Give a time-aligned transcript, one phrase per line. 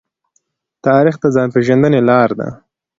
[0.85, 2.47] تاریخ د ځان پېژندنې لاره ده.